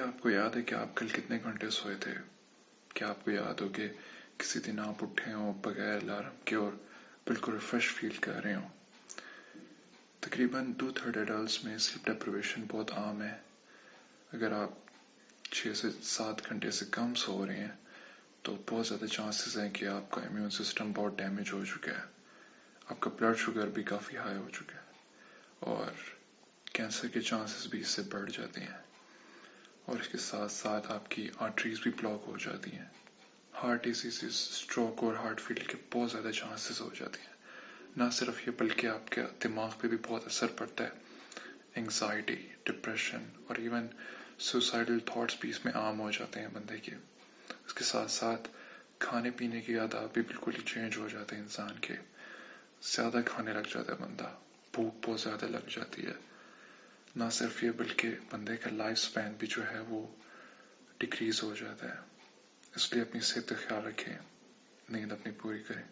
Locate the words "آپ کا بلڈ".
22.86-23.36